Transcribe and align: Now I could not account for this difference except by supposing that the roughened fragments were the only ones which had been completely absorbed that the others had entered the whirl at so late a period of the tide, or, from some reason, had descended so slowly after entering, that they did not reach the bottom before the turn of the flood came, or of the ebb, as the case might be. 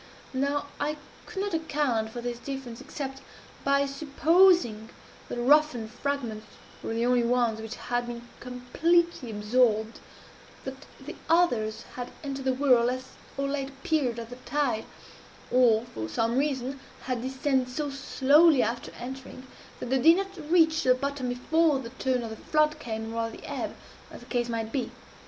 Now 0.33 0.65
I 0.79 0.97
could 1.27 1.43
not 1.43 1.53
account 1.53 2.09
for 2.09 2.21
this 2.21 2.39
difference 2.39 2.81
except 2.81 3.21
by 3.63 3.85
supposing 3.85 4.89
that 5.29 5.35
the 5.35 5.41
roughened 5.43 5.91
fragments 5.91 6.47
were 6.81 6.95
the 6.95 7.05
only 7.05 7.21
ones 7.21 7.61
which 7.61 7.75
had 7.75 8.07
been 8.07 8.27
completely 8.39 9.29
absorbed 9.29 9.99
that 10.63 10.87
the 10.99 11.15
others 11.29 11.83
had 11.97 12.09
entered 12.23 12.45
the 12.45 12.53
whirl 12.53 12.89
at 12.89 13.03
so 13.37 13.45
late 13.45 13.69
a 13.69 13.87
period 13.87 14.17
of 14.17 14.31
the 14.31 14.37
tide, 14.37 14.85
or, 15.51 15.85
from 15.93 16.09
some 16.09 16.35
reason, 16.35 16.79
had 17.01 17.21
descended 17.21 17.69
so 17.69 17.91
slowly 17.91 18.63
after 18.63 18.91
entering, 18.99 19.45
that 19.79 19.91
they 19.91 19.99
did 20.01 20.17
not 20.17 20.49
reach 20.49 20.81
the 20.81 20.95
bottom 20.95 21.29
before 21.29 21.77
the 21.77 21.91
turn 21.91 22.23
of 22.23 22.31
the 22.31 22.37
flood 22.37 22.79
came, 22.79 23.13
or 23.13 23.27
of 23.27 23.33
the 23.33 23.45
ebb, 23.47 23.75
as 24.09 24.21
the 24.21 24.25
case 24.25 24.49
might 24.49 24.71
be. 24.71 24.89